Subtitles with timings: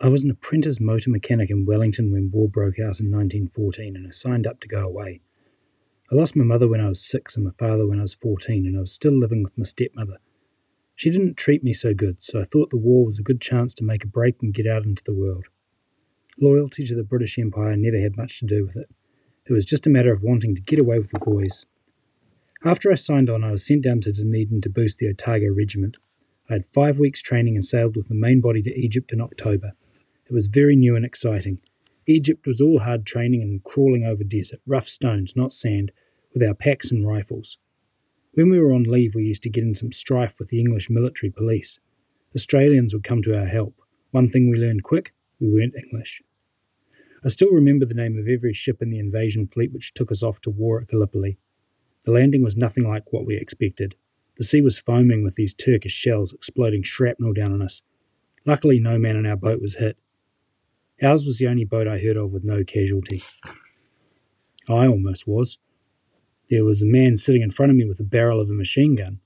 [0.00, 4.06] I was an apprentice motor mechanic in Wellington when war broke out in 1914 and
[4.06, 5.22] I signed up to go away.
[6.12, 8.64] I lost my mother when I was six and my father when I was 14,
[8.64, 10.18] and I was still living with my stepmother.
[10.94, 13.74] She didn't treat me so good, so I thought the war was a good chance
[13.74, 15.46] to make a break and get out into the world.
[16.40, 18.88] Loyalty to the British Empire never had much to do with it.
[19.46, 21.66] It was just a matter of wanting to get away with the boys.
[22.64, 25.96] After I signed on, I was sent down to Dunedin to boost the Otago Regiment.
[26.48, 29.72] I had five weeks training and sailed with the main body to Egypt in October.
[30.28, 31.58] It was very new and exciting.
[32.06, 35.90] Egypt was all hard training and crawling over desert, rough stones, not sand,
[36.34, 37.56] with our packs and rifles.
[38.34, 40.90] When we were on leave, we used to get in some strife with the English
[40.90, 41.80] military police.
[42.36, 43.74] Australians would come to our help.
[44.10, 46.22] One thing we learned quick we weren't English.
[47.24, 50.22] I still remember the name of every ship in the invasion fleet which took us
[50.22, 51.38] off to war at Gallipoli.
[52.04, 53.94] The landing was nothing like what we expected.
[54.36, 57.82] The sea was foaming with these Turkish shells exploding shrapnel down on us.
[58.44, 59.96] Luckily, no man in our boat was hit.
[61.00, 63.22] Ours was the only boat I heard of with no casualty.
[64.68, 65.58] I almost was.
[66.50, 68.96] There was a man sitting in front of me with the barrel of a machine
[68.96, 69.20] gun.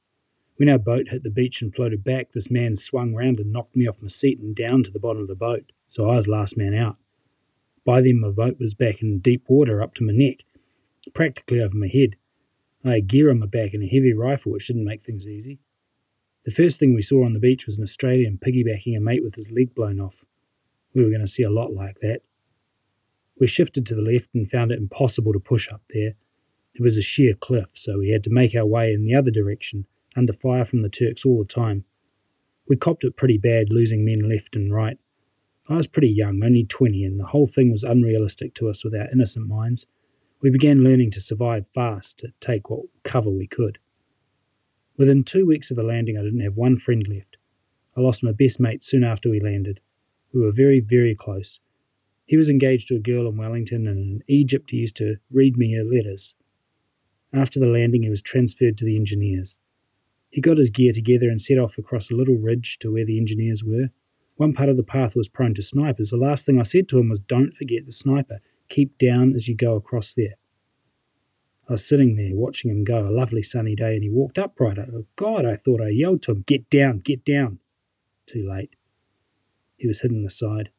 [0.57, 3.75] When our boat hit the beach and floated back, this man swung round and knocked
[3.75, 6.29] me off my seat and down to the bottom of the boat, so I was
[6.29, 6.99] last man out.
[7.87, 10.45] By then, my boat was back in deep water up to my neck,
[11.15, 12.17] practically over my head.
[12.85, 15.59] I had gear on my back and a heavy rifle, which didn't make things easy.
[16.45, 19.37] The first thing we saw on the beach was an Australian piggybacking a mate with
[19.37, 20.25] his leg blown off.
[20.95, 22.21] We were going to see a lot like that.
[23.41, 26.15] We shifted to the left and found it impossible to push up there.
[26.75, 29.31] It was a sheer cliff, so we had to make our way in the other
[29.31, 31.85] direction, under fire from the Turks all the time.
[32.69, 34.99] We copped it pretty bad, losing men left and right.
[35.69, 38.95] I was pretty young, only 20, and the whole thing was unrealistic to us with
[38.95, 39.87] our innocent minds.
[40.41, 43.79] We began learning to survive fast, to take what cover we could.
[44.97, 47.37] Within two weeks of the landing, I didn't have one friend left.
[47.97, 49.81] I lost my best mate soon after we landed.
[50.33, 51.61] We were very, very close.
[52.25, 55.57] He was engaged to a girl in Wellington, and in Egypt he used to read
[55.57, 56.35] me her letters.
[57.33, 59.57] After the landing, he was transferred to the engineers.
[60.31, 63.19] He got his gear together and set off across a little ridge to where the
[63.19, 63.91] engineers were.
[64.37, 66.11] One part of the path was prone to snipers.
[66.11, 68.41] The last thing I said to him was, Don't forget the sniper.
[68.69, 70.37] Keep down as you go across there.
[71.69, 74.79] I was sitting there watching him go, a lovely sunny day, and he walked upright.
[74.79, 77.59] Oh, God, I thought I yelled to him, Get down, get down.
[78.27, 78.75] Too late.
[79.83, 80.71] He was hit in the side.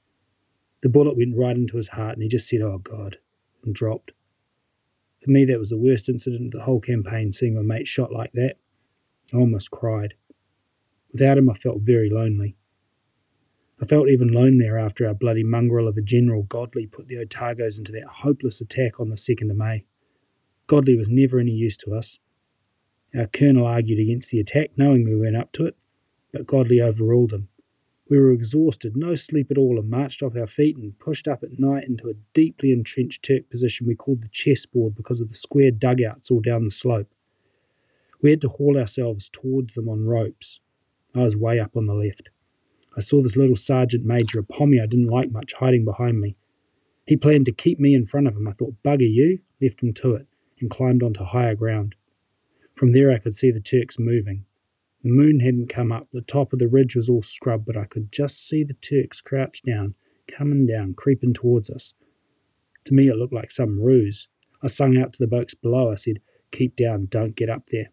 [0.82, 3.18] The bullet went right into his heart, and he just said, Oh God,
[3.66, 4.14] and dropped.
[5.22, 8.14] For me, that was the worst incident of the whole campaign, seeing my mate shot
[8.14, 8.56] like that.
[9.34, 10.14] I almost cried.
[11.12, 12.56] Without him, I felt very lonely.
[13.82, 17.78] I felt even lonelier after our bloody mongrel of a General Godley put the Otagos
[17.78, 19.84] into that hopeless attack on the 2nd of May.
[20.68, 22.20] Godley was never any use to us.
[23.14, 25.76] Our colonel argued against the attack, knowing we weren't up to it,
[26.32, 27.50] but Godley overruled him.
[28.14, 31.42] We were exhausted, no sleep at all, and marched off our feet and pushed up
[31.42, 35.34] at night into a deeply entrenched Turk position we called the chessboard because of the
[35.34, 37.12] square dugouts all down the slope.
[38.22, 40.60] We had to haul ourselves towards them on ropes.
[41.16, 42.30] I was way up on the left.
[42.96, 46.36] I saw this little sergeant major, a pommy I didn't like much, hiding behind me.
[47.08, 48.48] He planned to keep me in front of him.
[48.48, 50.28] I thought, bugger you, left him to it,
[50.62, 51.96] and climbed onto higher ground.
[52.76, 54.46] From there I could see the Turks moving.
[55.04, 56.08] The moon hadn't come up.
[56.14, 59.20] The top of the ridge was all scrub, but I could just see the Turks
[59.20, 59.96] crouched down,
[60.28, 61.94] coming down, creeping towards us.
[62.86, 64.28] To me, it looked like some ruse.
[64.62, 65.92] I sung out to the boats below.
[65.92, 66.20] I said,
[66.52, 67.92] Keep down, don't get up there.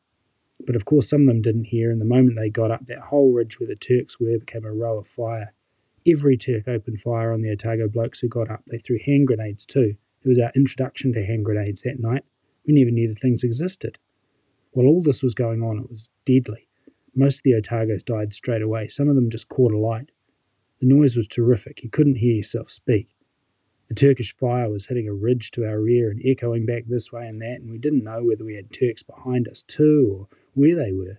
[0.66, 2.98] But of course, some of them didn't hear, and the moment they got up, that
[2.98, 5.54] whole ridge where the Turks were became a row of fire.
[6.06, 8.62] Every Turk opened fire on the Otago blokes who got up.
[8.66, 9.96] They threw hand grenades too.
[10.22, 12.24] It was our introduction to hand grenades that night.
[12.66, 13.98] We never knew the things existed.
[14.72, 16.68] While all this was going on, it was deadly.
[17.14, 18.88] Most of the Otagos died straight away.
[18.88, 20.10] Some of them just caught alight.
[20.80, 21.82] The noise was terrific.
[21.82, 23.08] You couldn't hear yourself speak.
[23.88, 27.26] The Turkish fire was hitting a ridge to our rear and echoing back this way
[27.26, 30.76] and that, and we didn't know whether we had Turks behind us too or where
[30.76, 31.18] they were.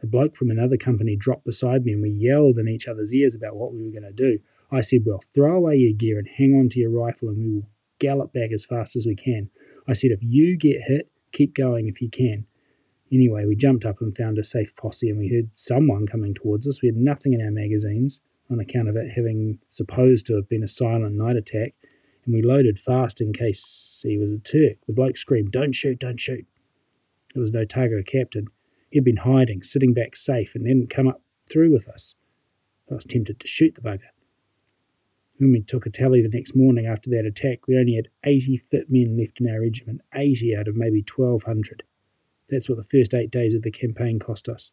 [0.00, 3.34] A bloke from another company dropped beside me and we yelled in each other's ears
[3.34, 4.38] about what we were going to do.
[4.70, 7.52] I said, Well, throw away your gear and hang on to your rifle and we
[7.54, 7.68] will
[7.98, 9.50] gallop back as fast as we can.
[9.88, 12.46] I said, If you get hit, keep going if you can.
[13.14, 16.66] Anyway, we jumped up and found a safe posse, and we heard someone coming towards
[16.66, 16.82] us.
[16.82, 18.20] We had nothing in our magazines
[18.50, 21.74] on account of it having supposed to have been a silent night attack,
[22.24, 24.78] and we loaded fast in case he was a Turk.
[24.88, 26.44] The bloke screamed, Don't shoot, don't shoot.
[27.36, 28.48] It was no Otago captain.
[28.90, 32.16] He'd been hiding, sitting back safe, and hadn't come up through with us.
[32.90, 34.10] I was tempted to shoot the bugger.
[35.36, 38.58] When we took a tally the next morning after that attack, we only had 80
[38.72, 41.84] fit men left in our regiment, 80 out of maybe 1,200.
[42.50, 44.72] That's what the first eight days of the campaign cost us.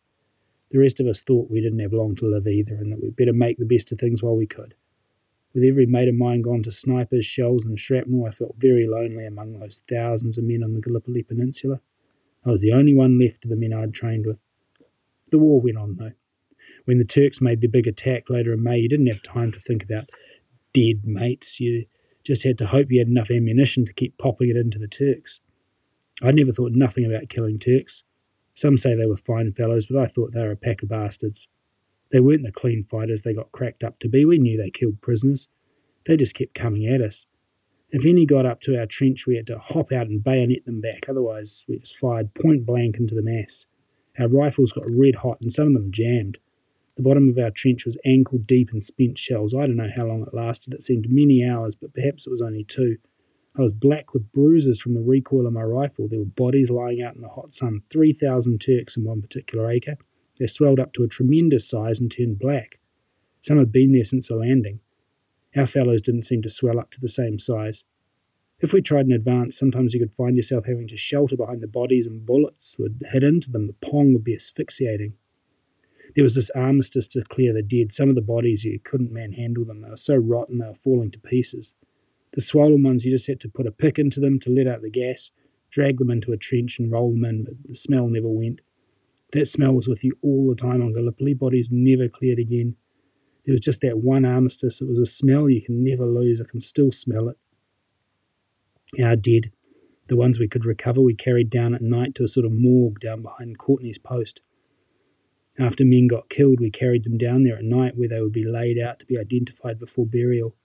[0.71, 3.15] The rest of us thought we didn't have long to live either, and that we'd
[3.15, 4.75] better make the best of things while we could.
[5.53, 9.25] With every mate of mine gone to snipers, shells, and shrapnel, I felt very lonely
[9.25, 11.81] among those thousands of men on the Gallipoli Peninsula.
[12.45, 14.37] I was the only one left of the men I'd trained with.
[15.29, 16.13] The war went on, though.
[16.85, 19.59] When the Turks made their big attack later in May, you didn't have time to
[19.59, 20.09] think about
[20.73, 21.59] dead mates.
[21.59, 21.85] You
[22.23, 25.41] just had to hope you had enough ammunition to keep popping it into the Turks.
[26.21, 28.03] I'd never thought nothing about killing Turks.
[28.53, 31.47] Some say they were fine fellows, but I thought they were a pack of bastards.
[32.11, 34.25] They weren't the clean fighters they got cracked up to be.
[34.25, 35.47] We knew they killed prisoners.
[36.05, 37.25] They just kept coming at us.
[37.89, 40.79] If any got up to our trench, we had to hop out and bayonet them
[40.81, 41.07] back.
[41.09, 43.65] Otherwise, we just fired point blank into the mass.
[44.19, 46.37] Our rifles got red hot and some of them jammed.
[46.97, 49.53] The bottom of our trench was ankle deep in spent shells.
[49.53, 50.73] I don't know how long it lasted.
[50.73, 52.97] It seemed many hours, but perhaps it was only two.
[53.57, 56.07] I was black with bruises from the recoil of my rifle.
[56.07, 59.97] There were bodies lying out in the hot sun, 3,000 Turks in one particular acre.
[60.39, 62.79] They swelled up to a tremendous size and turned black.
[63.41, 64.79] Some had been there since the landing.
[65.55, 67.83] Our fellows didn't seem to swell up to the same size.
[68.61, 71.67] If we tried in advance, sometimes you could find yourself having to shelter behind the
[71.67, 73.67] bodies and bullets would hit into them.
[73.67, 75.13] The pong would be asphyxiating.
[76.15, 77.91] There was this armistice to clear the dead.
[77.91, 79.81] Some of the bodies, you couldn't manhandle them.
[79.81, 81.73] They were so rotten they were falling to pieces.
[82.33, 84.81] The swollen ones, you just had to put a pick into them to let out
[84.81, 85.31] the gas,
[85.69, 88.61] drag them into a trench and roll them in, but the smell never went.
[89.33, 91.33] That smell was with you all the time on Gallipoli.
[91.33, 92.75] Bodies never cleared again.
[93.45, 94.81] There was just that one armistice.
[94.81, 96.41] It was a smell you can never lose.
[96.41, 97.37] I can still smell it.
[99.01, 99.51] Our dead,
[100.07, 102.99] the ones we could recover, we carried down at night to a sort of morgue
[102.99, 104.41] down behind Courtney's post.
[105.57, 108.45] After men got killed, we carried them down there at night where they would be
[108.45, 110.55] laid out to be identified before burial.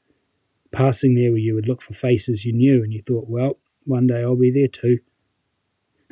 [0.77, 4.07] Passing there where you would look for faces you knew and you thought, well, one
[4.07, 4.99] day I'll be there too.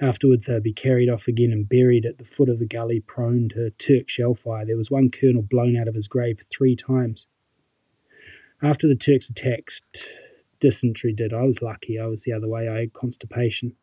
[0.00, 3.00] Afterwards, they would be carried off again and buried at the foot of the gully,
[3.00, 4.64] prone to Turk shell fire.
[4.64, 7.26] There was one colonel blown out of his grave three times.
[8.62, 10.08] After the Turks attacked,
[10.60, 11.34] dysentery did.
[11.34, 12.00] I was lucky.
[12.00, 12.66] I was the other way.
[12.66, 13.74] I had constipation.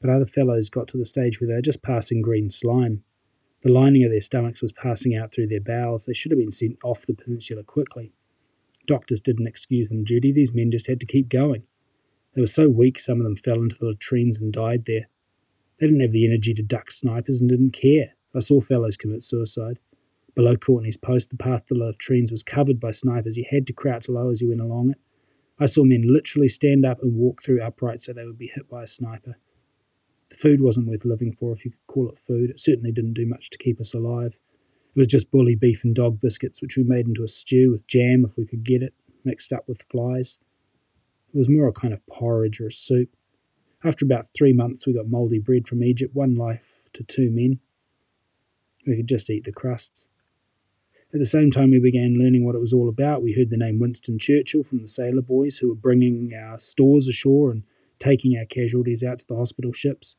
[0.00, 3.04] But other fellows got to the stage where they were just passing green slime.
[3.62, 6.04] The lining of their stomachs was passing out through their bowels.
[6.04, 8.12] They should have been sent off the peninsula quickly.
[8.86, 10.32] Doctors didn't excuse them duty.
[10.32, 11.62] These men just had to keep going.
[12.34, 15.08] They were so weak, some of them fell into the latrines and died there.
[15.78, 18.14] They didn't have the energy to duck snipers and didn't care.
[18.34, 19.78] I saw fellows commit suicide.
[20.34, 23.38] Below Courtney's post, the path to the latrines was covered by snipers.
[23.38, 24.98] You had to crouch low as you went along it.
[25.58, 28.68] I saw men literally stand up and walk through upright so they would be hit
[28.68, 29.38] by a sniper.
[30.28, 32.50] The food wasn't worth living for, if you could call it food.
[32.50, 34.36] It certainly didn't do much to keep us alive.
[34.96, 37.86] It was just bully beef and dog biscuits, which we made into a stew with
[37.86, 38.94] jam if we could get it,
[39.24, 40.38] mixed up with flies.
[41.34, 43.10] It was more a kind of porridge or a soup.
[43.84, 47.60] After about three months, we got mouldy bread from Egypt, one life to two men.
[48.86, 50.08] We could just eat the crusts.
[51.12, 53.22] At the same time, we began learning what it was all about.
[53.22, 57.06] We heard the name Winston Churchill from the sailor boys who were bringing our stores
[57.06, 57.64] ashore and
[57.98, 60.16] taking our casualties out to the hospital ships.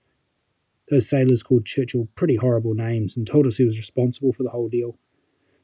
[0.90, 4.52] Those sailors called Churchill pretty horrible names and told us he was responsible for the
[4.52, 4.98] whole deal.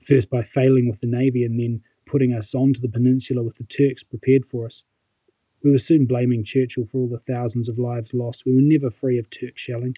[0.02, 3.64] First by failing with the Navy and then putting us onto the peninsula with the
[3.64, 4.84] Turks prepared for us.
[5.64, 8.46] We were soon blaming Churchill for all the thousands of lives lost.
[8.46, 9.96] We were never free of Turk shelling.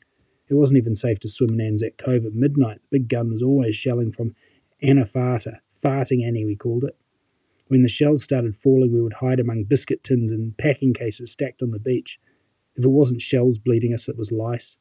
[0.48, 2.82] It wasn't even safe to swim in Anzac Cove at midnight.
[2.84, 4.36] The big gun was always shelling from
[4.84, 6.96] Anafarta, farting Annie we called it.
[7.68, 11.64] When the shells started falling, we would hide among biscuit tins and packing cases stacked
[11.64, 12.20] on the beach.
[12.76, 14.78] If it wasn't shells bleeding us, it was lice.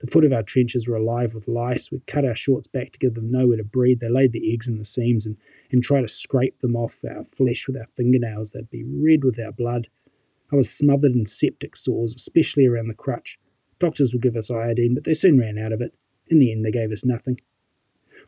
[0.00, 1.90] The foot of our trenches were alive with lice.
[1.90, 3.98] We'd cut our shorts back to give them nowhere to breed.
[3.98, 5.36] They laid the eggs in the seams and,
[5.72, 8.52] and try to scrape them off our flesh with our fingernails.
[8.52, 9.88] They'd be red with our blood.
[10.52, 13.38] I was smothered in septic sores, especially around the crutch.
[13.80, 15.94] Doctors would give us iodine, but they soon ran out of it.
[16.28, 17.40] In the end, they gave us nothing.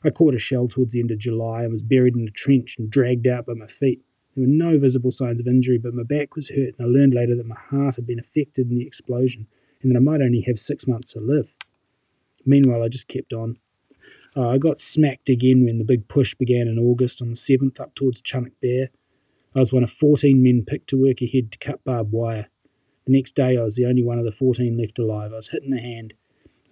[0.03, 2.77] I caught a shell towards the end of July and was buried in a trench
[2.79, 4.03] and dragged out by my feet.
[4.35, 7.15] There were no visible signs of injury, but my back was hurt, and I learned
[7.15, 9.47] later that my heart had been affected in the explosion
[9.83, 11.55] and I might only have six months to live.
[12.45, 13.59] Meanwhile, I just kept on.
[14.37, 17.81] Uh, I got smacked again when the big push began in August on the 7th
[17.81, 18.91] up towards Chunuk Bair.
[19.55, 22.49] I was one of 14 men picked to work ahead to cut barbed wire.
[23.07, 25.33] The next day, I was the only one of the 14 left alive.
[25.33, 26.15] I was hit in the hand.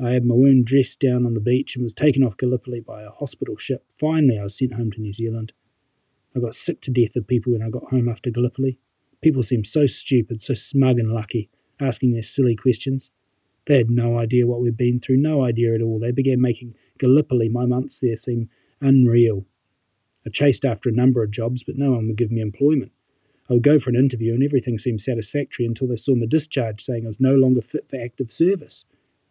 [0.01, 3.03] I had my wound dressed down on the beach and was taken off Gallipoli by
[3.03, 3.85] a hospital ship.
[3.99, 5.53] Finally, I was sent home to New Zealand.
[6.37, 8.79] I got sick to death of people when I got home after Gallipoli.
[9.23, 11.51] People seemed so stupid, so smug and lucky,
[11.81, 13.11] asking their silly questions.
[13.67, 15.99] They had no idea what we'd been through, no idea at all.
[15.99, 18.49] They began making Gallipoli, my months there, seem
[18.81, 19.45] unreal.
[20.27, 22.93] I chased after a number of jobs, but no one would give me employment.
[23.49, 26.83] I would go for an interview and everything seemed satisfactory until they saw my discharge
[26.83, 28.85] saying I was no longer fit for active service.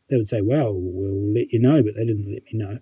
[0.09, 2.79] They would say, Well, we'll let you know, but they didn't let me know.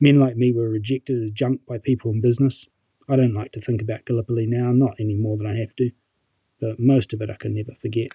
[0.00, 2.66] Men like me were rejected as junk by people in business.
[3.08, 5.90] I don't like to think about Gallipoli now, not any more than I have to,
[6.60, 8.08] but most of it I can never forget.